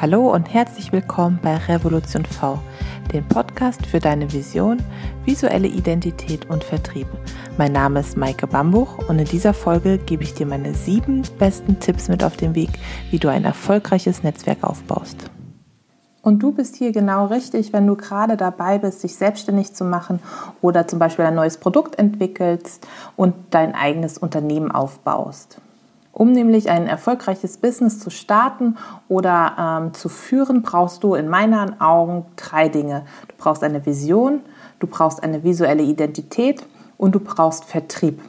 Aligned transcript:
Hallo 0.00 0.32
und 0.32 0.54
herzlich 0.54 0.92
willkommen 0.92 1.40
bei 1.42 1.56
Revolution 1.56 2.24
V, 2.24 2.60
dem 3.12 3.26
Podcast 3.26 3.84
für 3.84 3.98
deine 3.98 4.32
Vision, 4.32 4.80
visuelle 5.24 5.66
Identität 5.66 6.48
und 6.48 6.62
Vertrieb. 6.62 7.08
Mein 7.56 7.72
Name 7.72 7.98
ist 7.98 8.16
Maike 8.16 8.46
Bambuch 8.46 9.08
und 9.08 9.18
in 9.18 9.24
dieser 9.24 9.54
Folge 9.54 9.98
gebe 9.98 10.22
ich 10.22 10.34
dir 10.34 10.46
meine 10.46 10.72
sieben 10.72 11.22
besten 11.40 11.80
Tipps 11.80 12.06
mit 12.06 12.22
auf 12.22 12.36
den 12.36 12.54
Weg, 12.54 12.70
wie 13.10 13.18
du 13.18 13.28
ein 13.28 13.44
erfolgreiches 13.44 14.22
Netzwerk 14.22 14.62
aufbaust. 14.62 15.32
Und 16.22 16.44
du 16.44 16.52
bist 16.52 16.76
hier 16.76 16.92
genau 16.92 17.26
richtig, 17.26 17.72
wenn 17.72 17.88
du 17.88 17.96
gerade 17.96 18.36
dabei 18.36 18.78
bist, 18.78 19.02
dich 19.02 19.16
selbstständig 19.16 19.74
zu 19.74 19.84
machen 19.84 20.20
oder 20.62 20.86
zum 20.86 21.00
Beispiel 21.00 21.24
ein 21.24 21.34
neues 21.34 21.56
Produkt 21.56 21.98
entwickelst 21.98 22.86
und 23.16 23.34
dein 23.50 23.74
eigenes 23.74 24.16
Unternehmen 24.16 24.70
aufbaust. 24.70 25.60
Um 26.18 26.32
nämlich 26.32 26.68
ein 26.68 26.88
erfolgreiches 26.88 27.58
Business 27.58 28.00
zu 28.00 28.10
starten 28.10 28.76
oder 29.08 29.54
ähm, 29.56 29.94
zu 29.94 30.08
führen, 30.08 30.62
brauchst 30.62 31.04
du 31.04 31.14
in 31.14 31.28
meinen 31.28 31.80
Augen 31.80 32.26
drei 32.34 32.68
Dinge. 32.68 33.04
Du 33.28 33.36
brauchst 33.38 33.62
eine 33.62 33.86
Vision, 33.86 34.40
du 34.80 34.88
brauchst 34.88 35.22
eine 35.22 35.44
visuelle 35.44 35.84
Identität 35.84 36.66
und 36.96 37.14
du 37.14 37.20
brauchst 37.20 37.66
Vertrieb. 37.66 38.20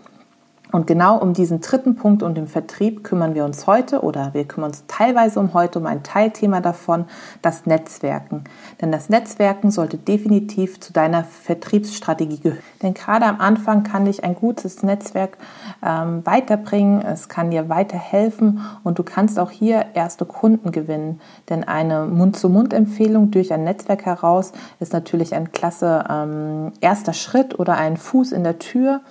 Und 0.71 0.85
genau 0.85 1.17
um 1.17 1.33
diesen 1.33 1.61
dritten 1.61 1.95
Punkt 1.95 2.21
und 2.21 2.35
den 2.35 2.47
Vertrieb 2.47 3.03
kümmern 3.03 3.33
wir 3.33 3.43
uns 3.43 3.65
heute 3.65 4.01
oder 4.01 4.35
wir 4.35 4.45
kümmern 4.45 4.69
uns 4.69 4.83
teilweise 4.87 5.39
um 5.39 5.55
heute 5.55 5.79
um 5.79 5.87
ein 5.87 6.03
Teilthema 6.03 6.61
davon, 6.61 7.05
das 7.41 7.65
Netzwerken. 7.65 8.43
Denn 8.79 8.91
das 8.91 9.09
Netzwerken 9.09 9.71
sollte 9.71 9.97
definitiv 9.97 10.79
zu 10.79 10.93
deiner 10.93 11.23
Vertriebsstrategie 11.23 12.39
gehören. 12.39 12.63
Denn 12.83 12.93
gerade 12.93 13.25
am 13.25 13.39
Anfang 13.39 13.81
kann 13.81 14.05
dich 14.05 14.23
ein 14.23 14.35
gutes 14.35 14.83
Netzwerk 14.83 15.37
ähm, 15.83 16.23
weiterbringen, 16.25 17.01
es 17.01 17.29
kann 17.29 17.49
dir 17.49 17.67
weiterhelfen 17.67 18.61
und 18.83 18.99
du 18.99 19.03
kannst 19.03 19.39
auch 19.39 19.49
hier 19.49 19.87
erste 19.95 20.25
Kunden 20.25 20.71
gewinnen. 20.71 21.19
Denn 21.49 21.63
eine 21.63 22.05
Mund-zu-Mund-Empfehlung 22.05 23.31
durch 23.31 23.51
ein 23.53 23.63
Netzwerk 23.63 24.05
heraus 24.05 24.51
ist 24.79 24.93
natürlich 24.93 25.33
ein 25.33 25.51
klasse 25.51 26.03
ähm, 26.07 26.73
erster 26.79 27.13
Schritt 27.13 27.57
oder 27.57 27.75
ein 27.75 27.97
Fuß 27.97 28.33
in 28.33 28.43
der 28.43 28.59
Tür 28.59 29.01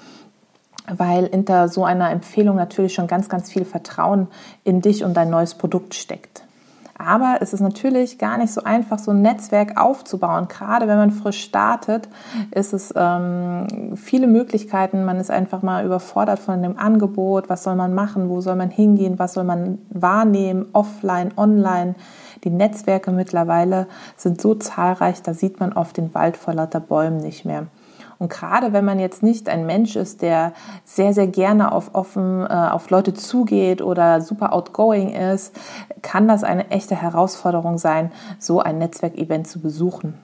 weil 0.96 1.26
hinter 1.26 1.68
so 1.68 1.84
einer 1.84 2.10
Empfehlung 2.10 2.56
natürlich 2.56 2.94
schon 2.94 3.06
ganz, 3.06 3.28
ganz 3.28 3.50
viel 3.50 3.64
Vertrauen 3.64 4.28
in 4.64 4.80
dich 4.80 5.04
und 5.04 5.14
dein 5.14 5.30
neues 5.30 5.54
Produkt 5.54 5.94
steckt. 5.94 6.42
Aber 7.00 7.38
es 7.40 7.52
ist 7.52 7.60
natürlich 7.60 8.18
gar 8.18 8.38
nicht 8.38 8.52
so 8.52 8.64
einfach, 8.64 8.98
so 8.98 9.12
ein 9.12 9.22
Netzwerk 9.22 9.80
aufzubauen. 9.80 10.48
Gerade 10.48 10.88
wenn 10.88 10.98
man 10.98 11.12
frisch 11.12 11.40
startet, 11.40 12.08
ist 12.50 12.72
es 12.72 12.92
ähm, 12.96 13.94
viele 13.94 14.26
Möglichkeiten. 14.26 15.04
Man 15.04 15.20
ist 15.20 15.30
einfach 15.30 15.62
mal 15.62 15.86
überfordert 15.86 16.40
von 16.40 16.60
dem 16.60 16.76
Angebot. 16.76 17.48
Was 17.48 17.62
soll 17.62 17.76
man 17.76 17.94
machen? 17.94 18.28
Wo 18.28 18.40
soll 18.40 18.56
man 18.56 18.70
hingehen? 18.70 19.20
Was 19.20 19.34
soll 19.34 19.44
man 19.44 19.78
wahrnehmen? 19.90 20.66
Offline, 20.72 21.30
online. 21.36 21.94
Die 22.42 22.50
Netzwerke 22.50 23.12
mittlerweile 23.12 23.86
sind 24.16 24.40
so 24.40 24.54
zahlreich, 24.56 25.22
da 25.22 25.34
sieht 25.34 25.60
man 25.60 25.72
oft 25.72 25.96
den 25.96 26.14
Wald 26.14 26.36
vor 26.36 26.54
lauter 26.54 26.80
Bäumen 26.80 27.18
nicht 27.18 27.44
mehr. 27.44 27.66
Und 28.18 28.30
gerade 28.30 28.72
wenn 28.72 28.84
man 28.84 28.98
jetzt 28.98 29.22
nicht 29.22 29.48
ein 29.48 29.64
Mensch 29.64 29.94
ist, 29.94 30.22
der 30.22 30.52
sehr, 30.84 31.14
sehr 31.14 31.28
gerne 31.28 31.70
auf 31.72 31.94
offen, 31.94 32.44
äh, 32.44 32.48
auf 32.48 32.90
Leute 32.90 33.14
zugeht 33.14 33.80
oder 33.80 34.20
super 34.20 34.52
outgoing 34.52 35.10
ist, 35.10 35.54
kann 36.02 36.26
das 36.26 36.42
eine 36.42 36.70
echte 36.70 37.00
Herausforderung 37.00 37.78
sein, 37.78 38.12
so 38.38 38.60
ein 38.60 38.78
Netzwerkevent 38.78 39.46
zu 39.46 39.60
besuchen. 39.60 40.14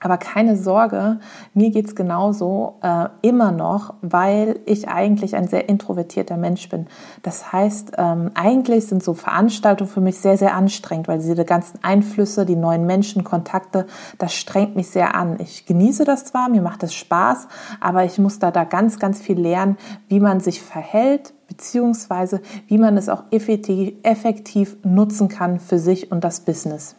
Aber 0.00 0.16
keine 0.16 0.56
Sorge, 0.56 1.18
mir 1.54 1.70
geht's 1.70 1.94
genauso 1.94 2.76
äh, 2.82 3.08
immer 3.22 3.50
noch, 3.50 3.94
weil 4.00 4.60
ich 4.64 4.88
eigentlich 4.88 5.34
ein 5.34 5.48
sehr 5.48 5.68
introvertierter 5.68 6.36
Mensch 6.36 6.68
bin. 6.68 6.86
Das 7.22 7.52
heißt, 7.52 7.92
ähm, 7.98 8.30
eigentlich 8.34 8.86
sind 8.86 9.02
so 9.02 9.14
Veranstaltungen 9.14 9.90
für 9.90 10.00
mich 10.00 10.18
sehr, 10.18 10.38
sehr 10.38 10.54
anstrengend, 10.54 11.08
weil 11.08 11.18
diese 11.18 11.44
ganzen 11.44 11.82
Einflüsse, 11.82 12.46
die 12.46 12.56
neuen 12.56 12.86
Menschen, 12.86 13.24
Kontakte, 13.24 13.86
das 14.18 14.34
strengt 14.34 14.76
mich 14.76 14.90
sehr 14.90 15.14
an. 15.14 15.36
Ich 15.40 15.66
genieße 15.66 16.04
das 16.04 16.24
zwar, 16.24 16.48
mir 16.48 16.62
macht 16.62 16.82
es 16.82 16.94
Spaß, 16.94 17.48
aber 17.80 18.04
ich 18.04 18.18
muss 18.18 18.38
da, 18.38 18.50
da 18.50 18.64
ganz, 18.64 18.98
ganz 18.98 19.20
viel 19.20 19.40
lernen, 19.40 19.76
wie 20.08 20.20
man 20.20 20.40
sich 20.40 20.62
verhält, 20.62 21.34
beziehungsweise 21.48 22.40
wie 22.68 22.78
man 22.78 22.96
es 22.96 23.08
auch 23.08 23.24
effektiv, 23.30 23.94
effektiv 24.02 24.76
nutzen 24.84 25.28
kann 25.28 25.58
für 25.58 25.78
sich 25.78 26.12
und 26.12 26.22
das 26.22 26.40
Business. 26.40 26.94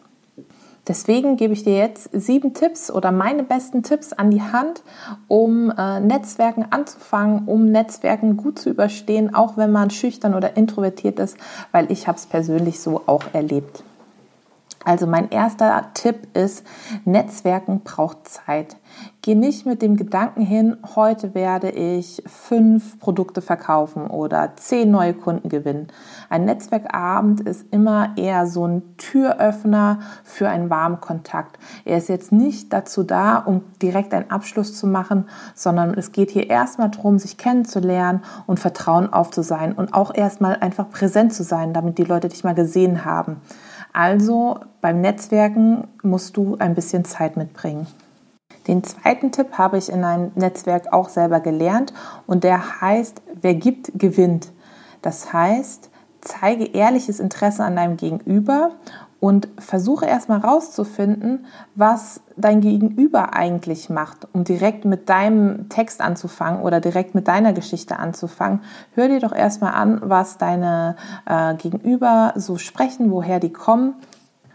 Deswegen 0.90 1.38
gebe 1.38 1.54
ich 1.54 1.64
dir 1.64 1.78
jetzt 1.78 2.10
sieben 2.14 2.56
Tipps 2.56 2.90
oder 2.90 3.12
meine 3.12 3.44
besten 3.44 3.84
Tipps 3.84 4.12
an 4.12 4.32
die 4.32 4.42
Hand, 4.42 4.82
um 5.28 5.70
äh, 5.70 6.00
Netzwerken 6.00 6.66
anzufangen, 6.72 7.46
um 7.46 7.72
Netzwerken 7.72 8.38
gut 8.38 8.58
zu 8.58 8.72
überstehen, 8.72 9.36
auch 9.36 9.56
wenn 9.56 9.72
man 9.72 9.92
schüchtern 9.92 10.34
oder 10.34 10.58
introvertiert 10.58 11.20
ist, 11.20 11.38
weil 11.72 11.92
ich 11.92 12.08
habe 12.08 12.18
es 12.18 12.26
persönlich 12.26 12.80
so 12.80 13.04
auch 13.06 13.24
erlebt. 13.34 13.84
Also 14.84 15.06
mein 15.06 15.30
erster 15.30 15.92
Tipp 15.94 16.36
ist, 16.36 16.66
Netzwerken 17.06 17.82
braucht 17.82 18.28
Zeit. 18.28 18.76
Geh 19.30 19.36
nicht 19.36 19.68
mit 19.68 19.84
dem 19.84 19.96
Gedanken 19.96 20.42
hin, 20.42 20.78
heute 20.96 21.36
werde 21.36 21.70
ich 21.70 22.24
fünf 22.26 22.98
Produkte 22.98 23.44
verkaufen 23.44 24.08
oder 24.08 24.54
zehn 24.56 24.90
neue 24.90 25.14
Kunden 25.14 25.50
gewinnen. 25.50 25.90
Ein 26.32 26.46
Netzwerkabend 26.46 27.42
ist 27.42 27.68
immer 27.72 28.14
eher 28.18 28.48
so 28.48 28.66
ein 28.66 28.82
Türöffner 28.98 30.00
für 30.24 30.50
einen 30.50 30.72
warmen 30.72 31.00
Kontakt. 31.00 31.60
Er 31.86 32.00
ist 32.00 32.10
jetzt 32.10 32.32
nicht 32.32 32.74
dazu 32.74 33.04
da, 33.04 33.38
um 33.38 33.62
direkt 33.84 34.16
einen 34.16 34.32
Abschluss 34.32 34.76
zu 34.76 34.88
machen, 34.88 35.26
sondern 35.54 35.94
es 35.94 36.12
geht 36.12 36.32
hier 36.32 36.50
erstmal 36.50 36.90
darum, 36.90 37.20
sich 37.20 37.38
kennenzulernen 37.38 38.24
und 38.48 38.60
Vertrauen 38.60 39.14
aufzusein 39.14 39.74
und 39.74 39.94
auch 39.94 40.12
erstmal 40.12 40.56
einfach 40.56 40.90
präsent 40.90 41.36
zu 41.36 41.44
sein, 41.44 41.72
damit 41.72 42.00
die 42.00 42.04
Leute 42.04 42.30
dich 42.30 42.44
mal 42.44 42.56
gesehen 42.56 43.06
haben. 43.06 43.42
Also 43.94 44.60
beim 44.82 45.02
Netzwerken 45.02 45.88
musst 46.02 46.36
du 46.36 46.56
ein 46.58 46.74
bisschen 46.74 47.06
Zeit 47.06 47.38
mitbringen. 47.38 47.86
Den 48.70 48.84
zweiten 48.84 49.32
Tipp 49.32 49.58
habe 49.58 49.80
ich 49.80 49.92
in 49.92 50.04
einem 50.04 50.32
Netzwerk 50.36 50.94
auch 50.94 51.10
selber 51.10 51.40
gelernt 51.40 51.92
und 52.28 52.44
der 52.44 52.82
heißt, 52.82 53.20
wer 53.42 53.56
gibt, 53.56 53.98
gewinnt. 53.98 54.52
Das 55.02 55.34
heißt, 55.34 55.90
zeige 56.22 56.66
ehrliches 56.66 57.20
Interesse 57.20 57.64
an 57.64 57.76
deinem 57.76 57.98
Gegenüber 57.98 58.74
und 59.20 59.48
versuche 59.58 60.06
erstmal 60.06 60.42
rauszufinden, 60.42 61.48
was 61.74 62.22
dein 62.38 62.62
Gegenüber 62.62 63.34
eigentlich 63.34 63.90
macht, 63.90 64.28
um 64.34 64.44
direkt 64.44 64.86
mit 64.86 65.10
deinem 65.10 65.68
Text 65.70 66.00
anzufangen 66.00 66.62
oder 66.62 66.80
direkt 66.80 67.16
mit 67.16 67.28
deiner 67.28 67.54
Geschichte 67.54 67.98
anzufangen. 67.98 68.62
Hör 68.94 69.08
dir 69.08 69.20
doch 69.20 69.34
erstmal 69.34 69.74
an, 69.74 70.00
was 70.04 70.38
deine 70.38 70.96
äh, 71.26 71.56
Gegenüber 71.56 72.34
so 72.36 72.60
sprechen, 72.60 73.10
woher 73.10 73.40
die 73.40 73.52
kommen 73.52 73.96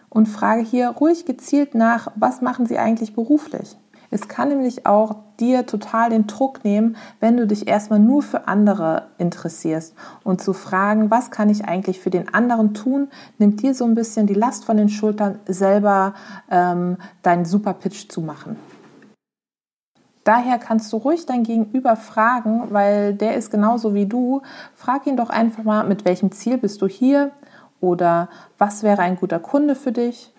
und 0.08 0.26
frage 0.26 0.62
hier 0.62 0.91
ruhig 0.91 1.26
gezielt 1.26 1.75
nach, 1.75 2.12
was 2.14 2.42
machen 2.42 2.66
sie 2.66 2.78
eigentlich 2.78 3.16
beruflich. 3.16 3.76
Es 4.10 4.28
kann 4.28 4.48
nämlich 4.48 4.87
auch 4.87 5.16
dir 5.41 5.66
total 5.66 6.10
den 6.10 6.26
Druck 6.26 6.65
nehmen, 6.65 6.97
wenn 7.20 7.37
du 7.37 7.47
dich 7.47 7.66
erstmal 7.66 7.98
nur 7.98 8.22
für 8.22 8.47
andere 8.48 9.09
interessierst 9.19 9.94
und 10.22 10.41
zu 10.41 10.53
fragen, 10.53 11.10
was 11.10 11.31
kann 11.31 11.50
ich 11.50 11.65
eigentlich 11.65 12.00
für 12.00 12.10
den 12.10 12.32
anderen 12.32 12.75
tun, 12.75 13.09
nimmt 13.38 13.62
dir 13.62 13.75
so 13.75 13.84
ein 13.84 13.94
bisschen 13.94 14.26
die 14.26 14.34
Last 14.34 14.64
von 14.64 14.76
den 14.76 14.88
Schultern, 14.88 15.38
selber 15.47 16.14
ähm, 16.50 16.97
deinen 17.22 17.44
Super-Pitch 17.44 18.09
zu 18.09 18.20
machen. 18.20 18.56
Daher 20.25 20.59
kannst 20.59 20.91
du 20.93 20.97
ruhig 20.97 21.26
dein 21.26 21.43
Gegenüber 21.43 21.97
fragen, 21.97 22.69
weil 22.70 23.12
der 23.12 23.37
ist 23.37 23.50
genauso 23.50 23.93
wie 23.93 24.06
du. 24.06 24.41
Frag 24.75 25.06
ihn 25.06 25.19
doch 25.19 25.28
einfach 25.28 25.64
mal, 25.64 25.84
mit 25.87 26.06
welchem 26.06 26.32
Ziel 26.32 26.56
bist 26.56 26.81
du 26.81 26.88
hier 26.88 27.31
oder 27.81 28.31
was 28.56 28.82
wäre 28.82 29.03
ein 29.03 29.16
guter 29.16 29.38
Kunde 29.38 29.75
für 29.75 29.93
dich 29.93 30.34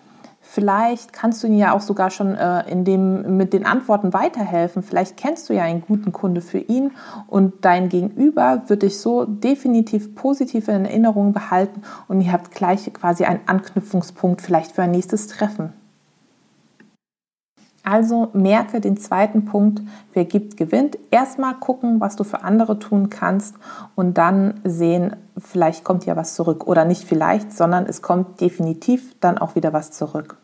Vielleicht 0.48 1.12
kannst 1.12 1.42
du 1.42 1.48
ihn 1.48 1.58
ja 1.58 1.74
auch 1.74 1.80
sogar 1.80 2.10
schon 2.10 2.36
äh, 2.36 2.70
in 2.70 2.84
dem, 2.84 3.36
mit 3.36 3.52
den 3.52 3.66
Antworten 3.66 4.12
weiterhelfen. 4.12 4.84
Vielleicht 4.84 5.16
kennst 5.16 5.50
du 5.50 5.54
ja 5.54 5.64
einen 5.64 5.82
guten 5.82 6.12
Kunde 6.12 6.40
für 6.40 6.58
ihn 6.58 6.92
und 7.26 7.64
dein 7.64 7.88
Gegenüber 7.88 8.62
wird 8.68 8.82
dich 8.82 9.00
so 9.00 9.24
definitiv 9.24 10.14
positiv 10.14 10.68
in 10.68 10.84
Erinnerung 10.84 11.32
behalten 11.32 11.82
und 12.06 12.20
ihr 12.20 12.32
habt 12.32 12.52
gleich 12.52 12.90
quasi 12.94 13.24
einen 13.24 13.40
Anknüpfungspunkt 13.46 14.40
vielleicht 14.40 14.72
für 14.72 14.82
ein 14.82 14.92
nächstes 14.92 15.26
Treffen. 15.26 15.72
Also 17.82 18.30
merke 18.32 18.80
den 18.80 18.96
zweiten 18.96 19.44
Punkt, 19.44 19.82
wer 20.12 20.24
gibt, 20.24 20.56
gewinnt. 20.56 20.96
Erstmal 21.10 21.54
gucken, 21.54 22.00
was 22.00 22.16
du 22.16 22.24
für 22.24 22.44
andere 22.44 22.78
tun 22.78 23.10
kannst 23.10 23.56
und 23.94 24.16
dann 24.16 24.60
sehen, 24.64 25.16
vielleicht 25.36 25.84
kommt 25.84 26.06
ja 26.06 26.16
was 26.16 26.34
zurück 26.34 26.66
oder 26.66 26.84
nicht 26.84 27.04
vielleicht, 27.04 27.52
sondern 27.52 27.86
es 27.86 28.00
kommt 28.00 28.40
definitiv 28.40 29.14
dann 29.20 29.38
auch 29.38 29.54
wieder 29.54 29.72
was 29.72 29.90
zurück. 29.90 30.36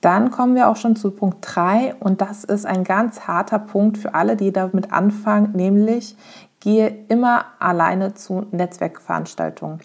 Dann 0.00 0.30
kommen 0.30 0.54
wir 0.54 0.68
auch 0.68 0.76
schon 0.76 0.96
zu 0.96 1.10
Punkt 1.10 1.38
3 1.42 1.96
und 2.00 2.20
das 2.20 2.44
ist 2.44 2.64
ein 2.66 2.84
ganz 2.84 3.28
harter 3.28 3.58
Punkt 3.58 3.98
für 3.98 4.14
alle, 4.14 4.36
die 4.36 4.52
damit 4.52 4.92
anfangen, 4.92 5.52
nämlich 5.52 6.16
gehe 6.60 7.04
immer 7.08 7.44
alleine 7.58 8.14
zu 8.14 8.46
Netzwerkveranstaltungen. 8.50 9.80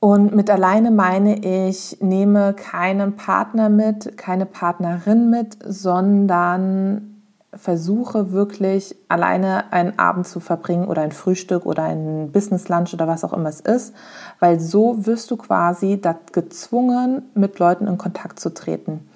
Und 0.00 0.34
mit 0.34 0.48
alleine 0.48 0.90
meine 0.90 1.68
ich, 1.68 1.98
nehme 2.00 2.54
keinen 2.54 3.16
Partner 3.16 3.68
mit, 3.68 4.16
keine 4.16 4.46
Partnerin 4.46 5.28
mit, 5.28 5.58
sondern 5.62 7.09
versuche 7.54 8.30
wirklich 8.30 8.94
alleine 9.08 9.72
einen 9.72 9.98
Abend 9.98 10.26
zu 10.26 10.38
verbringen 10.38 10.86
oder 10.86 11.02
ein 11.02 11.12
Frühstück 11.12 11.66
oder 11.66 11.82
ein 11.82 12.30
Business 12.30 12.68
Lunch 12.68 12.94
oder 12.94 13.08
was 13.08 13.24
auch 13.24 13.32
immer 13.32 13.48
es 13.48 13.60
ist, 13.60 13.94
weil 14.38 14.60
so 14.60 15.06
wirst 15.06 15.30
du 15.30 15.36
quasi 15.36 16.00
gezwungen, 16.32 17.22
mit 17.34 17.58
Leuten 17.58 17.88
in 17.88 17.98
Kontakt 17.98 18.38
zu 18.38 18.54
treten. 18.54 19.09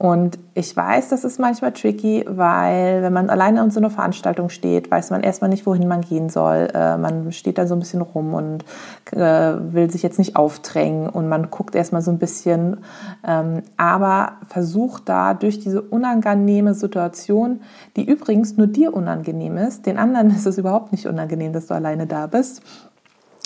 Und 0.00 0.38
ich 0.54 0.74
weiß, 0.74 1.10
das 1.10 1.24
ist 1.24 1.38
manchmal 1.38 1.74
tricky, 1.74 2.24
weil 2.26 3.02
wenn 3.02 3.12
man 3.12 3.28
alleine 3.28 3.60
an 3.60 3.70
so 3.70 3.80
einer 3.80 3.90
Veranstaltung 3.90 4.48
steht, 4.48 4.90
weiß 4.90 5.10
man 5.10 5.22
erstmal 5.22 5.50
nicht, 5.50 5.66
wohin 5.66 5.86
man 5.86 6.00
gehen 6.00 6.30
soll. 6.30 6.68
Äh, 6.72 6.96
man 6.96 7.32
steht 7.32 7.58
da 7.58 7.66
so 7.66 7.74
ein 7.74 7.80
bisschen 7.80 8.00
rum 8.00 8.32
und 8.32 8.64
äh, 9.12 9.18
will 9.18 9.90
sich 9.90 10.02
jetzt 10.02 10.18
nicht 10.18 10.36
aufdrängen 10.36 11.06
und 11.06 11.28
man 11.28 11.50
guckt 11.50 11.74
erstmal 11.74 12.00
so 12.00 12.10
ein 12.10 12.18
bisschen. 12.18 12.78
Ähm, 13.28 13.62
aber 13.76 14.38
versucht 14.48 15.06
da 15.06 15.34
durch 15.34 15.58
diese 15.58 15.82
unangenehme 15.82 16.72
Situation, 16.72 17.60
die 17.96 18.08
übrigens 18.08 18.56
nur 18.56 18.68
dir 18.68 18.94
unangenehm 18.94 19.58
ist, 19.58 19.84
den 19.84 19.98
anderen 19.98 20.30
ist 20.34 20.46
es 20.46 20.56
überhaupt 20.56 20.92
nicht 20.92 21.08
unangenehm, 21.08 21.52
dass 21.52 21.66
du 21.66 21.74
alleine 21.74 22.06
da 22.06 22.26
bist, 22.26 22.62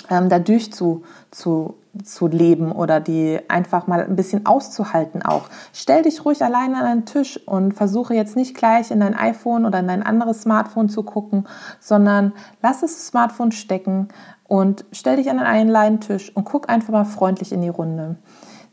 ähm, 0.09 0.29
da 0.29 0.39
durch 0.39 0.71
zu, 0.71 1.03
zu 1.31 1.75
zu 2.03 2.27
leben 2.27 2.71
oder 2.71 2.99
die 2.99 3.39
einfach 3.47 3.87
mal 3.87 4.03
ein 4.03 4.15
bisschen 4.15 4.45
auszuhalten 4.45 5.21
auch. 5.21 5.49
Stell 5.73 6.03
dich 6.03 6.25
ruhig 6.25 6.43
alleine 6.43 6.77
an 6.77 6.85
einen 6.85 7.05
Tisch 7.05 7.39
und 7.47 7.73
versuche 7.73 8.13
jetzt 8.13 8.35
nicht 8.35 8.55
gleich 8.55 8.91
in 8.91 8.99
dein 8.99 9.15
iPhone 9.15 9.65
oder 9.65 9.79
in 9.79 9.87
dein 9.87 10.03
anderes 10.03 10.41
Smartphone 10.41 10.89
zu 10.89 11.03
gucken, 11.03 11.47
sondern 11.79 12.33
lass 12.61 12.81
das 12.81 13.07
Smartphone 13.07 13.51
stecken 13.51 14.09
und 14.47 14.85
stell 14.91 15.17
dich 15.17 15.29
an 15.29 15.39
einen 15.39 15.69
alleinen 15.69 16.01
Tisch 16.01 16.35
und 16.35 16.43
guck 16.45 16.69
einfach 16.69 16.91
mal 16.91 17.05
freundlich 17.05 17.51
in 17.51 17.61
die 17.61 17.69
Runde. 17.69 18.17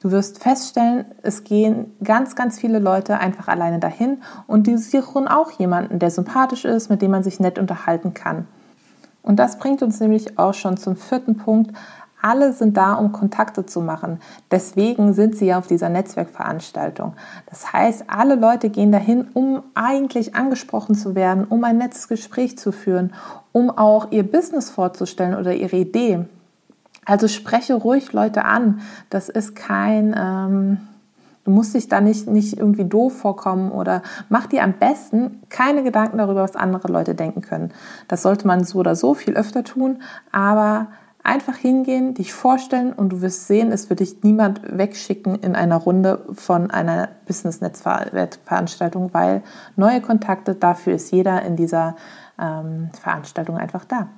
Du 0.01 0.11
wirst 0.11 0.43
feststellen, 0.43 1.05
es 1.23 1.45
gehen 1.45 1.93
ganz, 2.03 2.35
ganz 2.35 2.59
viele 2.59 2.81
Leute 2.81 3.19
einfach 3.19 3.47
alleine 3.47 3.79
dahin 3.79 4.21
und 4.49 4.67
die 4.67 4.77
suchen 4.77 5.29
auch 5.29 5.53
jemanden, 5.53 6.01
der 6.01 6.11
sympathisch 6.11 6.65
ist, 6.65 6.91
mit 6.91 7.03
dem 7.03 7.13
man 7.13 7.23
sich 7.23 7.39
nett 7.39 7.57
unterhalten 7.57 8.13
kann. 8.13 8.49
Und 9.23 9.37
das 9.37 9.59
bringt 9.59 9.83
uns 9.83 10.01
nämlich 10.01 10.39
auch 10.41 10.55
schon 10.55 10.77
zum 10.77 10.97
vierten 10.97 11.37
Punkt, 11.37 11.77
alle 12.23 12.53
sind 12.53 12.77
da, 12.77 12.95
um 12.95 13.13
Kontakte 13.13 13.67
zu 13.67 13.81
machen. 13.81 14.21
Deswegen 14.51 15.13
sind 15.13 15.37
sie 15.37 15.47
ja 15.47 15.59
auf 15.59 15.67
dieser 15.67 15.89
Netzwerkveranstaltung. 15.89 17.15
Das 17.47 17.73
heißt, 17.73 18.05
alle 18.07 18.37
Leute 18.37 18.71
gehen 18.71 18.93
dahin, 18.93 19.27
um 19.35 19.63
eigentlich 19.75 20.35
angesprochen 20.35 20.95
zu 20.95 21.15
werden, 21.15 21.45
um 21.45 21.65
ein 21.65 21.79
nettes 21.79 22.09
Gespräch 22.09 22.57
zu 22.57 22.71
führen, 22.73 23.13
um 23.51 23.71
auch 23.71 24.13
ihr 24.13 24.23
Business 24.23 24.71
vorzustellen 24.71 25.35
oder 25.35 25.53
ihre 25.53 25.77
Idee. 25.77 26.25
Also 27.05 27.27
spreche 27.27 27.75
ruhig 27.75 28.13
Leute 28.13 28.45
an. 28.45 28.81
Das 29.11 29.29
ist 29.29 29.57
kein, 29.57 30.15
ähm, 30.17 30.79
du 31.45 31.51
musst 31.51 31.75
dich 31.75 31.89
da 31.89 32.01
nicht, 32.01 32.29
nicht 32.29 32.57
irgendwie 32.57 32.85
doof 32.85 33.19
vorkommen 33.19 33.73
oder 33.73 34.03
mach 34.29 34.47
dir 34.47 34.63
am 34.63 34.75
besten 34.75 35.43
keine 35.49 35.83
Gedanken 35.83 36.19
darüber, 36.19 36.45
was 36.45 36.55
andere 36.55 36.87
Leute 36.87 37.17
denken 37.17 37.41
können. 37.41 37.73
Das 38.07 38.23
sollte 38.23 38.47
man 38.47 38.63
so 38.63 38.79
oder 38.79 38.95
so 38.95 39.15
viel 39.15 39.35
öfter 39.35 39.65
tun, 39.65 40.03
aber 40.31 40.87
Einfach 41.25 41.57
hingehen, 41.57 42.15
dich 42.15 42.33
vorstellen 42.33 42.93
und 42.93 43.11
du 43.11 43.21
wirst 43.21 43.47
sehen, 43.47 43.71
es 43.71 43.89
wird 43.89 44.01
dich 44.01 44.23
niemand 44.23 44.61
wegschicken 44.77 45.37
in 45.37 45.55
einer 45.55 45.77
Runde 45.77 46.27
von 46.33 46.71
einer 46.71 47.11
Business-Netzveranstaltung, 47.27 49.15
weil 49.15 49.43
neue 49.77 50.01
Kontakte, 50.01 50.57
dafür 50.57 50.95
ist 50.95 51.13
jeder 51.13 51.43
in 51.43 51.55
dieser 51.55 51.95
ähm, 52.41 52.91
Veranstaltung 53.01 53.57
einfach 53.57 53.85
da. 53.85 54.09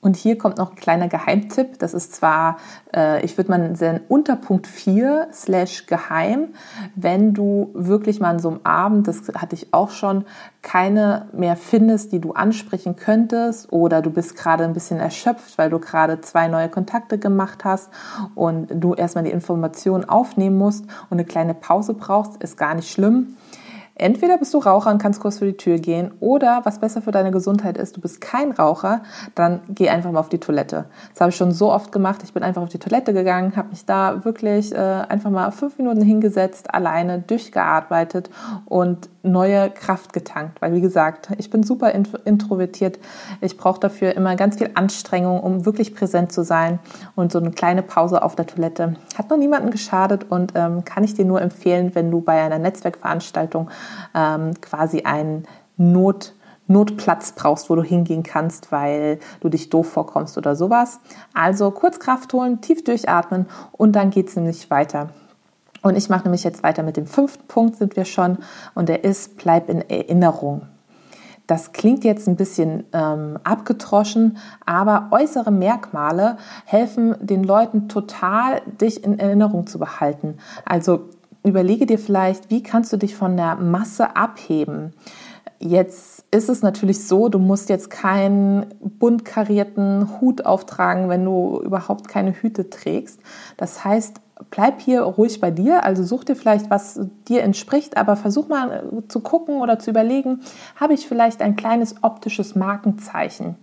Und 0.00 0.16
hier 0.16 0.38
kommt 0.38 0.58
noch 0.58 0.70
ein 0.70 0.76
kleiner 0.76 1.08
Geheimtipp. 1.08 1.78
Das 1.78 1.94
ist 1.94 2.14
zwar, 2.14 2.58
äh, 2.94 3.24
ich 3.24 3.36
würde 3.36 3.50
mal 3.50 3.76
sagen, 3.76 4.00
unter 4.08 4.36
Punkt 4.36 4.66
4 4.66 5.28
slash 5.32 5.86
geheim, 5.86 6.48
wenn 6.94 7.34
du 7.34 7.70
wirklich 7.74 8.20
mal 8.20 8.30
an 8.30 8.38
so 8.38 8.50
einem 8.50 8.60
Abend, 8.62 9.08
das 9.08 9.22
hatte 9.34 9.56
ich 9.56 9.72
auch 9.72 9.90
schon, 9.90 10.24
keine 10.62 11.28
mehr 11.32 11.56
findest, 11.56 12.12
die 12.12 12.20
du 12.20 12.32
ansprechen 12.32 12.96
könntest 12.96 13.72
oder 13.72 14.02
du 14.02 14.10
bist 14.10 14.36
gerade 14.36 14.64
ein 14.64 14.72
bisschen 14.72 14.98
erschöpft, 14.98 15.58
weil 15.58 15.70
du 15.70 15.78
gerade 15.78 16.20
zwei 16.20 16.48
neue 16.48 16.68
Kontakte 16.68 17.18
gemacht 17.18 17.64
hast 17.64 17.90
und 18.34 18.68
du 18.70 18.94
erstmal 18.94 19.24
die 19.24 19.30
Informationen 19.30 20.08
aufnehmen 20.08 20.58
musst 20.58 20.84
und 21.08 21.18
eine 21.18 21.24
kleine 21.24 21.54
Pause 21.54 21.94
brauchst, 21.94 22.42
ist 22.42 22.56
gar 22.56 22.74
nicht 22.74 22.90
schlimm 22.90 23.36
Entweder 23.98 24.36
bist 24.36 24.52
du 24.52 24.58
Raucher 24.58 24.90
und 24.90 24.98
kannst 24.98 25.20
kurz 25.20 25.38
vor 25.38 25.46
die 25.46 25.56
Tür 25.56 25.78
gehen 25.78 26.12
oder 26.20 26.60
was 26.64 26.78
besser 26.78 27.00
für 27.00 27.12
deine 27.12 27.30
Gesundheit 27.30 27.78
ist, 27.78 27.96
du 27.96 28.00
bist 28.00 28.20
kein 28.20 28.52
Raucher, 28.52 29.02
dann 29.34 29.60
geh 29.68 29.88
einfach 29.88 30.12
mal 30.12 30.20
auf 30.20 30.28
die 30.28 30.38
Toilette. 30.38 30.84
Das 31.12 31.20
habe 31.20 31.30
ich 31.30 31.36
schon 31.36 31.52
so 31.52 31.72
oft 31.72 31.92
gemacht. 31.92 32.20
Ich 32.22 32.34
bin 32.34 32.42
einfach 32.42 32.62
auf 32.62 32.68
die 32.68 32.78
Toilette 32.78 33.14
gegangen, 33.14 33.56
habe 33.56 33.70
mich 33.70 33.86
da 33.86 34.24
wirklich 34.24 34.74
äh, 34.74 34.76
einfach 34.76 35.30
mal 35.30 35.50
fünf 35.50 35.78
Minuten 35.78 36.02
hingesetzt, 36.02 36.74
alleine 36.74 37.20
durchgearbeitet 37.20 38.28
und 38.66 39.08
neue 39.26 39.70
Kraft 39.70 40.12
getankt. 40.12 40.60
Weil 40.60 40.72
wie 40.74 40.80
gesagt, 40.80 41.30
ich 41.38 41.50
bin 41.50 41.62
super 41.62 41.92
introvertiert. 41.92 42.98
Ich 43.40 43.56
brauche 43.56 43.80
dafür 43.80 44.14
immer 44.14 44.36
ganz 44.36 44.56
viel 44.56 44.70
Anstrengung, 44.74 45.40
um 45.40 45.66
wirklich 45.66 45.94
präsent 45.94 46.32
zu 46.32 46.44
sein. 46.44 46.78
Und 47.14 47.32
so 47.32 47.38
eine 47.38 47.50
kleine 47.50 47.82
Pause 47.82 48.22
auf 48.22 48.36
der 48.36 48.46
Toilette 48.46 48.94
hat 49.16 49.30
noch 49.30 49.36
niemandem 49.36 49.70
geschadet 49.70 50.26
und 50.30 50.52
ähm, 50.54 50.84
kann 50.84 51.04
ich 51.04 51.14
dir 51.14 51.24
nur 51.24 51.40
empfehlen, 51.40 51.94
wenn 51.94 52.10
du 52.10 52.20
bei 52.20 52.42
einer 52.42 52.58
Netzwerkveranstaltung 52.58 53.70
ähm, 54.14 54.52
quasi 54.60 55.02
einen 55.02 55.46
Not, 55.76 56.34
Notplatz 56.66 57.32
brauchst, 57.32 57.70
wo 57.70 57.74
du 57.74 57.82
hingehen 57.82 58.22
kannst, 58.22 58.72
weil 58.72 59.18
du 59.40 59.48
dich 59.48 59.70
doof 59.70 59.88
vorkommst 59.88 60.38
oder 60.38 60.56
sowas. 60.56 61.00
Also 61.34 61.70
kurz 61.70 62.00
Kraft 62.00 62.32
holen, 62.32 62.60
tief 62.60 62.82
durchatmen 62.84 63.46
und 63.72 63.92
dann 63.92 64.10
geht 64.10 64.28
es 64.28 64.36
nämlich 64.36 64.70
weiter. 64.70 65.10
Und 65.86 65.96
ich 65.96 66.08
mache 66.08 66.24
nämlich 66.24 66.42
jetzt 66.42 66.64
weiter 66.64 66.82
mit 66.82 66.96
dem 66.96 67.06
fünften 67.06 67.46
Punkt, 67.46 67.76
sind 67.76 67.94
wir 67.94 68.06
schon, 68.06 68.38
und 68.74 68.88
der 68.88 69.04
ist, 69.04 69.36
bleib 69.36 69.68
in 69.68 69.88
Erinnerung. 69.88 70.62
Das 71.46 71.70
klingt 71.70 72.02
jetzt 72.02 72.26
ein 72.26 72.34
bisschen 72.34 72.82
ähm, 72.92 73.38
abgetroschen, 73.44 74.38
aber 74.64 75.10
äußere 75.12 75.52
Merkmale 75.52 76.38
helfen 76.64 77.14
den 77.20 77.44
Leuten 77.44 77.88
total, 77.88 78.62
dich 78.80 79.04
in 79.04 79.20
Erinnerung 79.20 79.68
zu 79.68 79.78
behalten. 79.78 80.38
Also 80.64 81.10
überlege 81.44 81.86
dir 81.86 82.00
vielleicht, 82.00 82.50
wie 82.50 82.64
kannst 82.64 82.92
du 82.92 82.96
dich 82.96 83.14
von 83.14 83.36
der 83.36 83.54
Masse 83.54 84.16
abheben. 84.16 84.92
Jetzt 85.60 86.24
ist 86.32 86.48
es 86.48 86.62
natürlich 86.62 87.06
so, 87.06 87.28
du 87.28 87.38
musst 87.38 87.68
jetzt 87.68 87.90
keinen 87.90 88.66
bunt 88.80 89.24
karierten 89.24 90.20
Hut 90.20 90.44
auftragen, 90.44 91.08
wenn 91.08 91.24
du 91.24 91.60
überhaupt 91.62 92.08
keine 92.08 92.32
Hüte 92.32 92.70
trägst. 92.70 93.20
Das 93.56 93.84
heißt, 93.84 94.20
bleib 94.50 94.80
hier 94.80 95.02
ruhig 95.02 95.40
bei 95.40 95.50
dir, 95.50 95.84
also 95.84 96.02
such 96.02 96.24
dir 96.24 96.36
vielleicht, 96.36 96.70
was 96.70 97.00
dir 97.28 97.42
entspricht, 97.42 97.96
aber 97.96 98.16
versuch 98.16 98.48
mal 98.48 98.84
zu 99.08 99.20
gucken 99.20 99.56
oder 99.56 99.78
zu 99.78 99.90
überlegen, 99.90 100.40
habe 100.76 100.94
ich 100.94 101.06
vielleicht 101.06 101.42
ein 101.42 101.56
kleines 101.56 101.96
optisches 102.02 102.54
Markenzeichen? 102.54 103.56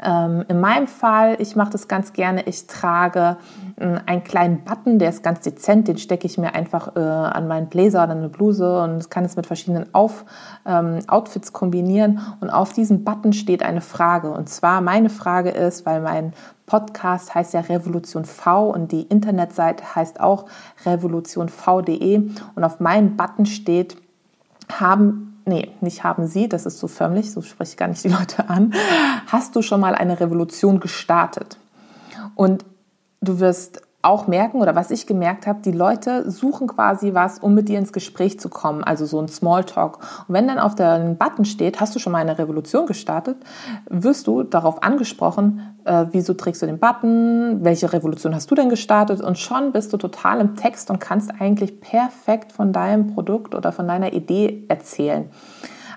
Ähm, 0.00 0.44
in 0.48 0.60
meinem 0.60 0.86
Fall, 0.86 1.36
ich 1.40 1.56
mache 1.56 1.70
das 1.70 1.88
ganz 1.88 2.12
gerne, 2.12 2.42
ich 2.46 2.66
trage 2.66 3.36
äh, 3.76 3.98
einen 4.06 4.22
kleinen 4.22 4.64
Button, 4.64 4.98
der 4.98 5.08
ist 5.10 5.22
ganz 5.22 5.40
dezent, 5.40 5.88
den 5.88 5.98
stecke 5.98 6.26
ich 6.26 6.38
mir 6.38 6.54
einfach 6.54 6.94
äh, 6.94 7.00
an 7.00 7.48
meinen 7.48 7.68
Blazer 7.68 8.04
oder 8.04 8.12
eine 8.12 8.28
Bluse 8.28 8.82
und 8.82 9.10
kann 9.10 9.24
es 9.24 9.36
mit 9.36 9.46
verschiedenen 9.46 9.92
Auf, 9.94 10.24
ähm, 10.66 11.00
Outfits 11.08 11.52
kombinieren. 11.52 12.20
Und 12.40 12.50
auf 12.50 12.72
diesem 12.72 13.04
Button 13.04 13.32
steht 13.32 13.62
eine 13.62 13.80
Frage. 13.80 14.30
Und 14.30 14.48
zwar 14.48 14.80
meine 14.80 15.10
Frage 15.10 15.50
ist, 15.50 15.84
weil 15.84 16.00
mein 16.00 16.32
Podcast 16.66 17.34
heißt 17.34 17.54
ja 17.54 17.60
Revolution 17.60 18.24
V 18.24 18.70
und 18.70 18.92
die 18.92 19.02
Internetseite 19.02 19.96
heißt 19.96 20.20
auch 20.20 20.46
revolutionv.de 20.86 22.30
und 22.54 22.64
auf 22.64 22.78
meinem 22.78 23.16
Button 23.16 23.46
steht, 23.46 23.96
haben 24.70 25.27
nee, 25.48 25.70
nicht 25.80 26.04
haben 26.04 26.26
Sie, 26.26 26.48
das 26.48 26.66
ist 26.66 26.78
so 26.78 26.86
förmlich, 26.86 27.32
so 27.32 27.42
spreche 27.42 27.72
ich 27.72 27.76
gar 27.76 27.88
nicht 27.88 28.04
die 28.04 28.08
Leute 28.08 28.48
an, 28.48 28.74
hast 29.26 29.56
du 29.56 29.62
schon 29.62 29.80
mal 29.80 29.94
eine 29.94 30.20
Revolution 30.20 30.80
gestartet? 30.80 31.58
Und 32.34 32.64
du 33.20 33.40
wirst 33.40 33.82
auch 34.08 34.26
merken 34.26 34.60
oder 34.60 34.74
was 34.74 34.90
ich 34.90 35.06
gemerkt 35.06 35.46
habe, 35.46 35.60
die 35.62 35.72
Leute 35.72 36.30
suchen 36.30 36.66
quasi 36.66 37.14
was, 37.14 37.38
um 37.38 37.54
mit 37.54 37.68
dir 37.68 37.78
ins 37.78 37.92
Gespräch 37.92 38.40
zu 38.40 38.48
kommen, 38.48 38.82
also 38.82 39.04
so 39.06 39.20
ein 39.20 39.28
Smalltalk. 39.28 39.98
Und 40.26 40.34
wenn 40.34 40.48
dann 40.48 40.58
auf 40.58 40.74
dem 40.74 41.16
Button 41.16 41.44
steht, 41.44 41.80
hast 41.80 41.94
du 41.94 41.98
schon 41.98 42.12
mal 42.12 42.18
eine 42.18 42.38
Revolution 42.38 42.86
gestartet, 42.86 43.36
wirst 43.88 44.26
du 44.26 44.42
darauf 44.42 44.82
angesprochen, 44.82 45.76
äh, 45.84 46.06
wieso 46.10 46.34
trägst 46.34 46.62
du 46.62 46.66
den 46.66 46.78
Button, 46.78 47.64
welche 47.64 47.92
Revolution 47.92 48.34
hast 48.34 48.50
du 48.50 48.54
denn 48.54 48.70
gestartet 48.70 49.20
und 49.20 49.38
schon 49.38 49.72
bist 49.72 49.92
du 49.92 49.98
total 49.98 50.40
im 50.40 50.56
Text 50.56 50.90
und 50.90 50.98
kannst 50.98 51.30
eigentlich 51.38 51.80
perfekt 51.80 52.52
von 52.52 52.72
deinem 52.72 53.14
Produkt 53.14 53.54
oder 53.54 53.72
von 53.72 53.86
deiner 53.86 54.12
Idee 54.12 54.64
erzählen. 54.68 55.28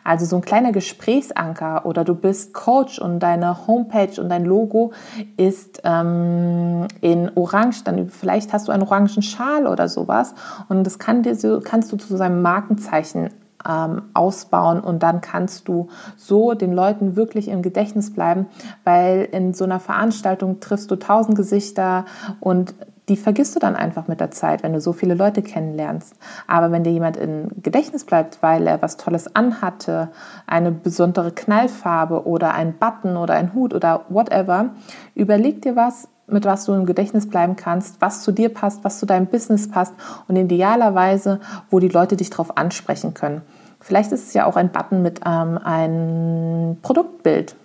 Also 0.03 0.25
so 0.25 0.35
ein 0.37 0.41
kleiner 0.41 0.71
Gesprächsanker 0.71 1.85
oder 1.85 2.03
du 2.03 2.15
bist 2.15 2.53
Coach 2.53 2.99
und 2.99 3.19
deine 3.19 3.67
Homepage 3.67 4.19
und 4.19 4.29
dein 4.29 4.45
Logo 4.45 4.91
ist 5.37 5.81
ähm, 5.83 6.87
in 7.01 7.31
Orange, 7.35 7.83
dann 7.83 8.09
vielleicht 8.09 8.53
hast 8.53 8.67
du 8.67 8.71
einen 8.71 8.83
orangen 8.83 9.21
Schal 9.21 9.67
oder 9.67 9.87
sowas 9.87 10.33
und 10.69 10.85
das 10.85 10.99
kann 10.99 11.23
dir 11.23 11.35
so, 11.35 11.59
kannst 11.63 11.91
du 11.91 11.97
zu 11.97 12.17
seinem 12.17 12.41
Markenzeichen 12.41 13.29
ähm, 13.67 14.03
ausbauen 14.13 14.79
und 14.79 15.03
dann 15.03 15.21
kannst 15.21 15.67
du 15.67 15.89
so 16.17 16.53
den 16.53 16.73
Leuten 16.73 17.15
wirklich 17.15 17.47
im 17.47 17.61
Gedächtnis 17.61 18.13
bleiben, 18.13 18.47
weil 18.83 19.27
in 19.31 19.53
so 19.53 19.63
einer 19.63 19.79
Veranstaltung 19.79 20.59
triffst 20.59 20.89
du 20.91 20.95
tausend 20.95 21.37
Gesichter 21.37 22.05
und 22.39 22.73
die 23.09 23.17
vergisst 23.17 23.55
du 23.55 23.59
dann 23.59 23.75
einfach 23.75 24.07
mit 24.07 24.19
der 24.19 24.31
Zeit, 24.31 24.63
wenn 24.63 24.73
du 24.73 24.79
so 24.79 24.93
viele 24.93 25.15
Leute 25.15 25.41
kennenlernst. 25.41 26.15
Aber 26.47 26.71
wenn 26.71 26.83
dir 26.83 26.91
jemand 26.91 27.17
im 27.17 27.49
Gedächtnis 27.61 28.05
bleibt, 28.05 28.41
weil 28.41 28.67
er 28.67 28.81
was 28.81 28.97
Tolles 28.97 29.35
anhatte, 29.35 30.09
eine 30.47 30.71
besondere 30.71 31.31
Knallfarbe 31.31 32.25
oder 32.25 32.53
ein 32.53 32.73
Button 32.77 33.17
oder 33.17 33.33
ein 33.33 33.53
Hut 33.53 33.73
oder 33.73 34.05
whatever, 34.09 34.69
überleg 35.15 35.61
dir 35.61 35.75
was, 35.75 36.07
mit 36.27 36.45
was 36.45 36.65
du 36.65 36.73
im 36.73 36.85
Gedächtnis 36.85 37.29
bleiben 37.29 37.55
kannst, 37.55 37.99
was 37.99 38.21
zu 38.21 38.31
dir 38.31 38.53
passt, 38.53 38.83
was 38.83 38.99
zu 38.99 39.05
deinem 39.05 39.27
Business 39.27 39.69
passt 39.69 39.93
und 40.27 40.35
idealerweise, 40.35 41.39
wo 41.69 41.79
die 41.79 41.89
Leute 41.89 42.15
dich 42.15 42.29
darauf 42.29 42.57
ansprechen 42.57 43.13
können. 43.13 43.41
Vielleicht 43.81 44.11
ist 44.11 44.27
es 44.27 44.33
ja 44.33 44.45
auch 44.45 44.55
ein 44.55 44.71
Button 44.71 45.01
mit 45.01 45.21
ähm, 45.25 45.57
einem 45.57 46.77
Produktbild, 46.81 47.55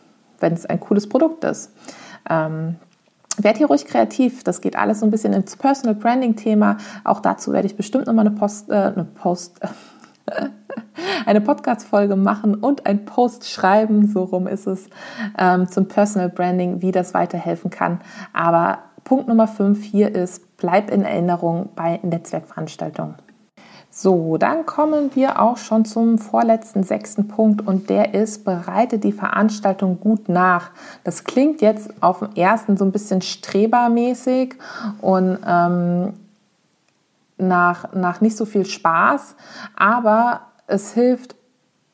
wenn 0.40 0.54
es 0.54 0.66
ein 0.66 0.80
cooles 0.80 1.08
Produkt 1.08 1.44
ist. 1.44 1.72
Ähm, 2.28 2.76
Werd 3.38 3.58
hier 3.58 3.66
ruhig 3.66 3.84
kreativ. 3.84 4.44
Das 4.44 4.60
geht 4.60 4.76
alles 4.76 5.00
so 5.00 5.06
ein 5.06 5.10
bisschen 5.10 5.32
ins 5.32 5.56
Personal 5.56 5.94
Branding 5.94 6.36
Thema. 6.36 6.78
Auch 7.04 7.20
dazu 7.20 7.52
werde 7.52 7.66
ich 7.66 7.76
bestimmt 7.76 8.06
nochmal 8.06 8.26
eine 8.26 8.34
Post, 8.34 8.70
äh, 8.70 8.74
eine 8.74 9.04
Post, 9.04 9.60
eine 11.26 11.40
Podcast-Folge 11.40 12.16
machen 12.16 12.54
und 12.54 12.86
ein 12.86 13.04
Post 13.04 13.48
schreiben. 13.48 14.08
So 14.08 14.24
rum 14.24 14.46
ist 14.46 14.66
es 14.66 14.88
ähm, 15.38 15.68
zum 15.68 15.88
Personal 15.88 16.28
Branding, 16.28 16.82
wie 16.82 16.92
das 16.92 17.14
weiterhelfen 17.14 17.70
kann. 17.70 18.00
Aber 18.32 18.78
Punkt 19.04 19.28
Nummer 19.28 19.46
fünf 19.46 19.84
hier 19.84 20.14
ist, 20.14 20.56
bleib 20.56 20.90
in 20.90 21.02
Erinnerung 21.02 21.68
bei 21.76 22.00
Netzwerkveranstaltungen. 22.02 23.25
So, 23.98 24.36
dann 24.36 24.66
kommen 24.66 25.12
wir 25.14 25.40
auch 25.40 25.56
schon 25.56 25.86
zum 25.86 26.18
vorletzten 26.18 26.82
sechsten 26.82 27.28
Punkt 27.28 27.66
und 27.66 27.88
der 27.88 28.12
ist, 28.12 28.44
bereite 28.44 28.98
die 28.98 29.10
Veranstaltung 29.10 30.00
gut 30.00 30.28
nach. 30.28 30.68
Das 31.02 31.24
klingt 31.24 31.62
jetzt 31.62 31.90
auf 32.02 32.18
dem 32.18 32.34
ersten 32.34 32.76
so 32.76 32.84
ein 32.84 32.92
bisschen 32.92 33.22
strebermäßig 33.22 34.56
und 35.00 35.38
ähm, 35.46 36.12
nach, 37.38 37.94
nach 37.94 38.20
nicht 38.20 38.36
so 38.36 38.44
viel 38.44 38.66
Spaß, 38.66 39.34
aber 39.76 40.42
es 40.66 40.92
hilft 40.92 41.34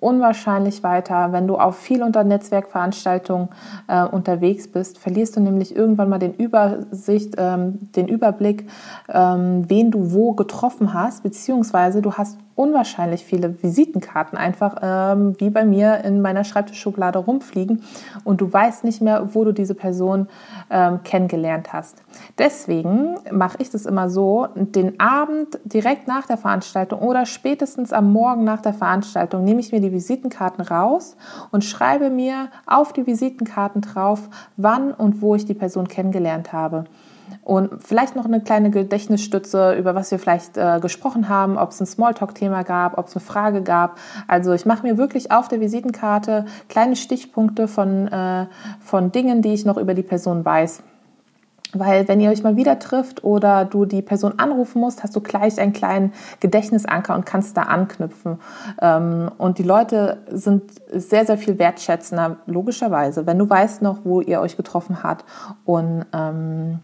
unwahrscheinlich 0.02 0.82
weiter. 0.82 1.32
Wenn 1.32 1.46
du 1.46 1.56
auf 1.56 1.76
viel 1.76 2.02
unter 2.02 2.24
Netzwerkveranstaltungen 2.24 3.48
äh, 3.86 4.04
unterwegs 4.04 4.68
bist, 4.68 4.98
verlierst 4.98 5.36
du 5.36 5.40
nämlich 5.40 5.74
irgendwann 5.74 6.08
mal 6.08 6.18
den 6.18 6.34
Übersicht, 6.34 7.34
ähm, 7.38 7.90
den 7.92 8.08
Überblick, 8.08 8.68
ähm, 9.08 9.68
wen 9.68 9.90
du 9.90 10.12
wo 10.12 10.32
getroffen 10.32 10.92
hast, 10.94 11.22
beziehungsweise 11.22 12.02
du 12.02 12.12
hast 12.14 12.38
unwahrscheinlich 12.54 13.24
viele 13.24 13.62
Visitenkarten 13.62 14.36
einfach 14.38 14.76
ähm, 14.82 15.34
wie 15.38 15.50
bei 15.50 15.64
mir 15.64 16.04
in 16.04 16.20
meiner 16.20 16.44
Schreibtischschublade 16.44 17.18
rumfliegen 17.18 17.82
und 18.24 18.40
du 18.40 18.52
weißt 18.52 18.84
nicht 18.84 19.00
mehr, 19.00 19.34
wo 19.34 19.44
du 19.44 19.52
diese 19.52 19.74
Person 19.74 20.28
ähm, 20.70 21.02
kennengelernt 21.02 21.72
hast. 21.72 22.02
Deswegen 22.38 23.16
mache 23.30 23.58
ich 23.60 23.70
das 23.70 23.86
immer 23.86 24.10
so, 24.10 24.48
den 24.54 25.00
Abend 25.00 25.58
direkt 25.64 26.08
nach 26.08 26.26
der 26.26 26.36
Veranstaltung 26.36 27.00
oder 27.00 27.26
spätestens 27.26 27.92
am 27.92 28.12
Morgen 28.12 28.44
nach 28.44 28.60
der 28.60 28.74
Veranstaltung 28.74 29.44
nehme 29.44 29.60
ich 29.60 29.72
mir 29.72 29.80
die 29.80 29.92
Visitenkarten 29.92 30.64
raus 30.64 31.16
und 31.50 31.64
schreibe 31.64 32.10
mir 32.10 32.48
auf 32.66 32.92
die 32.92 33.06
Visitenkarten 33.06 33.82
drauf, 33.82 34.28
wann 34.56 34.92
und 34.92 35.22
wo 35.22 35.34
ich 35.34 35.44
die 35.44 35.54
Person 35.54 35.88
kennengelernt 35.88 36.52
habe. 36.52 36.84
Und 37.44 37.82
vielleicht 37.82 38.14
noch 38.14 38.24
eine 38.24 38.40
kleine 38.40 38.70
Gedächtnisstütze, 38.70 39.74
über 39.74 39.94
was 39.94 40.10
wir 40.10 40.18
vielleicht 40.18 40.56
äh, 40.56 40.78
gesprochen 40.80 41.28
haben, 41.28 41.58
ob 41.58 41.70
es 41.70 41.80
ein 41.80 41.86
Smalltalk-Thema 41.86 42.62
gab, 42.62 42.98
ob 42.98 43.08
es 43.08 43.16
eine 43.16 43.24
Frage 43.24 43.62
gab. 43.62 43.98
Also 44.28 44.52
ich 44.52 44.64
mache 44.64 44.86
mir 44.86 44.96
wirklich 44.96 45.32
auf 45.32 45.48
der 45.48 45.60
Visitenkarte 45.60 46.44
kleine 46.68 46.94
Stichpunkte 46.94 47.66
von, 47.66 48.06
äh, 48.08 48.46
von 48.80 49.10
Dingen, 49.10 49.42
die 49.42 49.54
ich 49.54 49.64
noch 49.64 49.76
über 49.76 49.94
die 49.94 50.04
Person 50.04 50.44
weiß. 50.44 50.84
Weil 51.72 52.06
wenn 52.06 52.20
ihr 52.20 52.30
euch 52.30 52.42
mal 52.42 52.56
wieder 52.56 52.78
trifft 52.78 53.24
oder 53.24 53.64
du 53.64 53.86
die 53.86 54.02
Person 54.02 54.38
anrufen 54.38 54.80
musst, 54.80 55.02
hast 55.02 55.16
du 55.16 55.20
gleich 55.20 55.58
einen 55.58 55.72
kleinen 55.72 56.12
Gedächtnisanker 56.40 57.14
und 57.14 57.24
kannst 57.24 57.56
da 57.56 57.62
anknüpfen. 57.62 58.38
Ähm, 58.80 59.30
und 59.38 59.58
die 59.58 59.62
Leute 59.62 60.18
sind 60.30 60.64
sehr, 60.92 61.24
sehr 61.24 61.38
viel 61.38 61.58
wertschätzender, 61.58 62.36
logischerweise, 62.46 63.26
wenn 63.26 63.38
du 63.38 63.48
weißt 63.48 63.80
noch, 63.80 64.00
wo 64.04 64.20
ihr 64.20 64.40
euch 64.40 64.56
getroffen 64.56 65.02
habt. 65.02 65.24
Und 65.64 66.04
ähm, 66.12 66.80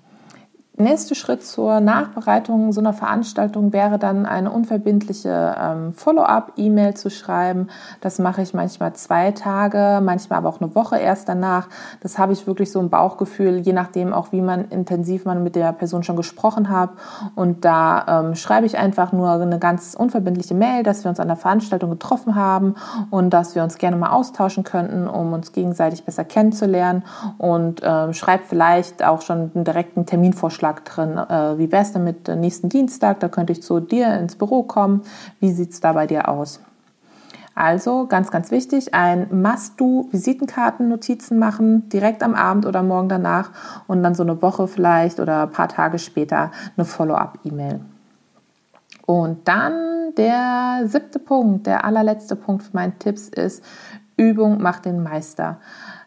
nächste 0.78 1.14
Schritt 1.14 1.44
zur 1.44 1.80
Nachbereitung 1.80 2.72
so 2.72 2.80
einer 2.80 2.92
Veranstaltung 2.92 3.72
wäre 3.72 3.98
dann 3.98 4.26
eine 4.26 4.50
unverbindliche 4.50 5.56
ähm, 5.60 5.92
Follow-up-E-Mail 5.92 6.94
zu 6.94 7.10
schreiben. 7.10 7.68
Das 8.00 8.18
mache 8.18 8.42
ich 8.42 8.54
manchmal 8.54 8.92
zwei 8.92 9.32
Tage, 9.32 10.00
manchmal 10.02 10.38
aber 10.38 10.48
auch 10.48 10.60
eine 10.60 10.74
Woche 10.74 10.98
erst 10.98 11.28
danach. 11.28 11.68
Das 12.00 12.18
habe 12.18 12.32
ich 12.32 12.46
wirklich 12.46 12.70
so 12.70 12.80
im 12.80 12.90
Bauchgefühl, 12.90 13.58
je 13.58 13.72
nachdem 13.72 14.12
auch, 14.12 14.32
wie 14.32 14.40
man 14.40 14.68
intensiv 14.68 15.24
man 15.24 15.42
mit 15.42 15.56
der 15.56 15.72
Person 15.72 16.02
schon 16.02 16.16
gesprochen 16.16 16.68
hat. 16.68 16.90
Und 17.34 17.64
da 17.64 18.04
ähm, 18.06 18.34
schreibe 18.34 18.66
ich 18.66 18.78
einfach 18.78 19.12
nur 19.12 19.30
eine 19.30 19.58
ganz 19.58 19.94
unverbindliche 19.98 20.54
Mail, 20.54 20.82
dass 20.82 21.04
wir 21.04 21.08
uns 21.08 21.20
an 21.20 21.28
der 21.28 21.36
Veranstaltung 21.36 21.90
getroffen 21.90 22.34
haben 22.34 22.74
und 23.10 23.30
dass 23.30 23.54
wir 23.54 23.62
uns 23.62 23.78
gerne 23.78 23.96
mal 23.96 24.10
austauschen 24.10 24.64
könnten, 24.64 25.08
um 25.08 25.32
uns 25.32 25.52
gegenseitig 25.52 26.04
besser 26.04 26.24
kennenzulernen. 26.24 27.02
Und 27.38 27.80
ähm, 27.82 28.12
schreibe 28.12 28.44
vielleicht 28.46 29.04
auch 29.04 29.22
schon 29.22 29.50
einen 29.54 29.64
direkten 29.64 30.06
Terminvorschlag 30.06 30.67
Vorschlag 30.68 30.80
drin. 30.80 31.16
Äh, 31.16 31.58
wie 31.58 31.72
wäre 31.72 31.82
es 31.82 31.92
denn 31.92 32.04
mit 32.04 32.28
nächsten 32.28 32.68
Dienstag? 32.68 33.18
Da 33.20 33.28
könnte 33.28 33.52
ich 33.52 33.62
zu 33.62 33.80
dir 33.80 34.14
ins 34.18 34.36
Büro 34.36 34.62
kommen. 34.62 35.02
Wie 35.40 35.52
sieht 35.52 35.70
es 35.72 35.80
da 35.80 35.92
bei 35.92 36.06
dir 36.06 36.28
aus? 36.28 36.60
Also 37.54 38.06
ganz, 38.06 38.30
ganz 38.30 38.52
wichtig, 38.52 38.94
ein 38.94 39.26
Must-Do-Visitenkarten-Notizen 39.42 41.38
machen, 41.38 41.88
direkt 41.88 42.22
am 42.22 42.36
Abend 42.36 42.66
oder 42.66 42.84
morgen 42.84 43.08
danach 43.08 43.50
und 43.88 44.04
dann 44.04 44.14
so 44.14 44.22
eine 44.22 44.40
Woche 44.42 44.68
vielleicht 44.68 45.18
oder 45.18 45.42
ein 45.42 45.50
paar 45.50 45.66
Tage 45.68 45.98
später 45.98 46.52
eine 46.76 46.84
Follow-up-E-Mail. 46.84 47.80
Und 49.06 49.48
dann 49.48 50.14
der 50.16 50.82
siebte 50.84 51.18
Punkt, 51.18 51.66
der 51.66 51.84
allerletzte 51.84 52.36
Punkt 52.36 52.62
für 52.62 52.76
meinen 52.76 52.96
Tipps 53.00 53.26
ist, 53.28 53.64
Übung 54.16 54.62
macht 54.62 54.84
den 54.84 55.02
Meister. 55.02 55.58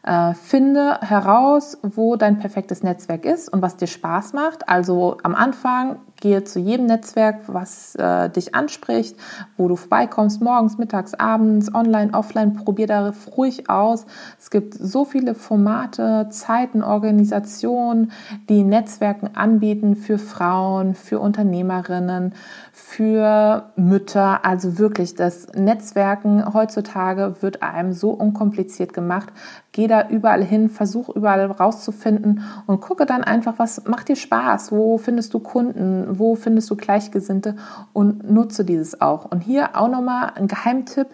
Äh, 0.03 0.33
finde 0.33 0.99
heraus, 1.01 1.77
wo 1.83 2.15
dein 2.15 2.39
perfektes 2.39 2.81
Netzwerk 2.81 3.23
ist 3.23 3.49
und 3.53 3.61
was 3.61 3.77
dir 3.77 3.87
Spaß 3.87 4.33
macht. 4.33 4.67
Also 4.67 5.17
am 5.21 5.35
Anfang 5.35 5.99
gehe 6.21 6.43
zu 6.43 6.59
jedem 6.59 6.85
Netzwerk, 6.85 7.41
was 7.47 7.95
äh, 7.95 8.29
dich 8.29 8.55
anspricht, 8.55 9.17
wo 9.57 9.67
du 9.67 9.75
vorbeikommst, 9.75 10.41
morgens, 10.41 10.77
mittags, 10.77 11.13
abends, 11.13 11.73
online, 11.73 12.13
offline, 12.13 12.53
probier 12.53 12.87
da 12.87 13.11
ruhig 13.35 13.69
aus. 13.69 14.05
Es 14.39 14.49
gibt 14.49 14.75
so 14.75 15.03
viele 15.03 15.35
Formate, 15.35 16.27
Zeiten, 16.29 16.83
Organisationen, 16.83 18.11
die 18.47 18.63
Netzwerken 18.63 19.35
anbieten 19.35 19.95
für 19.95 20.17
Frauen, 20.17 20.95
für 20.95 21.19
Unternehmerinnen, 21.19 22.33
für 22.71 23.71
Mütter. 23.75 24.45
Also 24.45 24.77
wirklich, 24.77 25.15
das 25.15 25.47
Netzwerken 25.53 26.53
heutzutage 26.53 27.35
wird 27.41 27.63
einem 27.63 27.93
so 27.93 28.11
unkompliziert 28.11 28.93
gemacht. 28.93 29.33
Geh 29.71 29.87
da 29.87 30.09
überall 30.09 30.43
hin, 30.43 30.69
versuch 30.69 31.09
überall 31.09 31.45
rauszufinden 31.45 32.43
und 32.67 32.81
gucke 32.81 33.05
dann 33.05 33.23
einfach, 33.23 33.53
was 33.57 33.85
macht 33.85 34.09
dir 34.09 34.15
Spaß, 34.15 34.71
wo 34.71 34.97
findest 34.97 35.33
du 35.33 35.39
Kunden, 35.39 36.10
wo 36.19 36.35
findest 36.35 36.69
du 36.69 36.75
Gleichgesinnte 36.75 37.55
und 37.93 38.29
nutze 38.29 38.65
dieses 38.65 39.01
auch. 39.01 39.25
Und 39.25 39.41
hier 39.41 39.75
auch 39.75 39.89
nochmal 39.89 40.33
ein 40.35 40.47
Geheimtipp. 40.47 41.07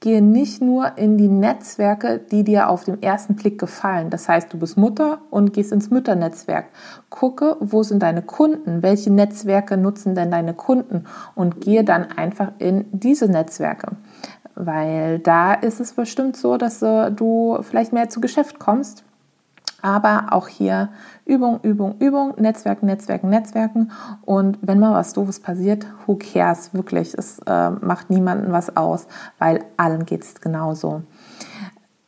Gehe 0.00 0.20
nicht 0.20 0.60
nur 0.60 0.98
in 0.98 1.16
die 1.16 1.26
Netzwerke, 1.26 2.18
die 2.18 2.44
dir 2.44 2.68
auf 2.68 2.84
den 2.84 3.02
ersten 3.02 3.34
Blick 3.34 3.58
gefallen. 3.58 4.10
Das 4.10 4.28
heißt, 4.28 4.52
du 4.52 4.58
bist 4.58 4.76
Mutter 4.76 5.20
und 5.30 5.54
gehst 5.54 5.72
ins 5.72 5.90
Mütternetzwerk. 5.90 6.66
Gucke, 7.08 7.56
wo 7.60 7.82
sind 7.82 8.02
deine 8.02 8.20
Kunden? 8.20 8.82
Welche 8.82 9.10
Netzwerke 9.10 9.78
nutzen 9.78 10.14
denn 10.14 10.30
deine 10.30 10.52
Kunden? 10.52 11.04
Und 11.34 11.62
gehe 11.62 11.82
dann 11.82 12.04
einfach 12.12 12.52
in 12.58 12.84
diese 12.92 13.26
Netzwerke 13.26 13.96
weil 14.58 15.18
da 15.18 15.52
ist 15.52 15.80
es 15.80 15.92
bestimmt 15.92 16.34
so, 16.34 16.56
dass 16.56 16.80
du 16.80 17.58
vielleicht 17.60 17.92
mehr 17.92 18.08
zu 18.08 18.22
Geschäft 18.22 18.58
kommst 18.58 19.04
aber 19.86 20.32
auch 20.32 20.48
hier 20.48 20.88
Übung, 21.24 21.60
Übung, 21.62 21.94
Übung, 22.00 22.34
Netzwerken, 22.38 22.86
Netzwerken, 22.86 23.30
Netzwerken. 23.30 23.92
Und 24.24 24.58
wenn 24.60 24.80
mal 24.80 24.92
was 24.94 25.12
Doofes 25.12 25.38
passiert, 25.38 25.86
who 26.06 26.16
cares? 26.16 26.74
Wirklich, 26.74 27.14
es 27.16 27.38
äh, 27.46 27.70
macht 27.70 28.10
niemanden 28.10 28.50
was 28.50 28.76
aus, 28.76 29.06
weil 29.38 29.64
allen 29.76 30.04
geht 30.04 30.24
es 30.24 30.40
genauso. 30.40 31.02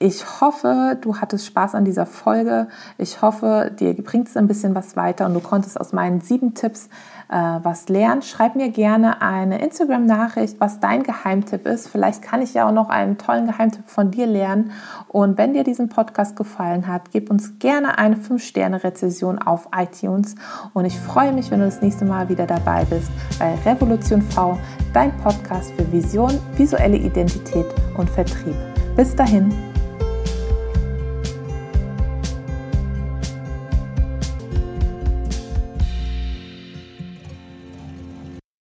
Ich 0.00 0.40
hoffe, 0.40 0.96
du 1.00 1.16
hattest 1.16 1.44
Spaß 1.46 1.74
an 1.74 1.84
dieser 1.84 2.06
Folge. 2.06 2.68
Ich 2.98 3.20
hoffe, 3.20 3.72
dir 3.76 3.94
bringt 3.94 4.28
es 4.28 4.36
ein 4.36 4.46
bisschen 4.46 4.76
was 4.76 4.94
weiter 4.94 5.26
und 5.26 5.34
du 5.34 5.40
konntest 5.40 5.80
aus 5.80 5.92
meinen 5.92 6.20
sieben 6.20 6.54
Tipps 6.54 6.88
äh, 7.28 7.34
was 7.34 7.88
lernen, 7.88 8.22
schreib 8.22 8.54
mir 8.54 8.70
gerne 8.70 9.20
eine 9.22 9.60
Instagram-Nachricht, 9.60 10.60
was 10.60 10.78
dein 10.78 11.02
Geheimtipp 11.02 11.66
ist. 11.66 11.88
Vielleicht 11.88 12.22
kann 12.22 12.40
ich 12.42 12.54
ja 12.54 12.68
auch 12.68 12.72
noch 12.72 12.90
einen 12.90 13.18
tollen 13.18 13.46
Geheimtipp 13.46 13.88
von 13.88 14.12
dir 14.12 14.28
lernen. 14.28 14.70
Und 15.08 15.36
wenn 15.36 15.52
dir 15.52 15.64
diesen 15.64 15.88
Podcast 15.88 16.36
gefallen 16.36 16.86
hat, 16.86 17.10
gib 17.10 17.28
uns 17.28 17.58
gerne 17.58 17.98
eine 17.98 18.14
5-Sterne-Rezession 18.14 19.38
auf 19.38 19.68
iTunes. 19.76 20.36
Und 20.74 20.84
ich 20.84 20.98
freue 20.98 21.32
mich, 21.32 21.50
wenn 21.50 21.58
du 21.58 21.66
das 21.66 21.82
nächste 21.82 22.04
Mal 22.04 22.28
wieder 22.28 22.46
dabei 22.46 22.84
bist 22.84 23.10
bei 23.40 23.56
Revolution 23.64 24.22
V, 24.22 24.56
dein 24.92 25.14
Podcast 25.18 25.72
für 25.72 25.90
Vision, 25.90 26.38
visuelle 26.56 26.96
Identität 26.98 27.66
und 27.96 28.08
Vertrieb. 28.08 28.54
Bis 28.96 29.16
dahin. 29.16 29.67